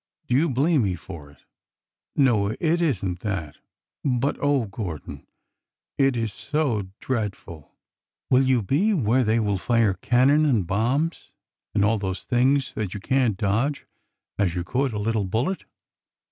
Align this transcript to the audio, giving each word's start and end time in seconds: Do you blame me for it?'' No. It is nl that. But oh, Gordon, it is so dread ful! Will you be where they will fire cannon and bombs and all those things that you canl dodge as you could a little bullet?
Do 0.25 0.35
you 0.35 0.49
blame 0.49 0.81
me 0.81 0.95
for 0.95 1.29
it?'' 1.29 1.37
No. 2.15 2.47
It 2.59 2.81
is 2.81 3.01
nl 3.01 3.19
that. 3.19 3.57
But 4.03 4.35
oh, 4.41 4.65
Gordon, 4.65 5.27
it 5.95 6.17
is 6.17 6.33
so 6.33 6.87
dread 6.99 7.35
ful! 7.35 7.75
Will 8.31 8.41
you 8.41 8.63
be 8.63 8.95
where 8.95 9.23
they 9.23 9.39
will 9.39 9.59
fire 9.59 9.93
cannon 9.93 10.43
and 10.43 10.65
bombs 10.65 11.29
and 11.75 11.85
all 11.85 11.99
those 11.99 12.25
things 12.25 12.73
that 12.73 12.95
you 12.95 12.99
canl 12.99 13.37
dodge 13.37 13.85
as 14.39 14.55
you 14.55 14.63
could 14.63 14.91
a 14.91 14.97
little 14.97 15.25
bullet? 15.25 15.65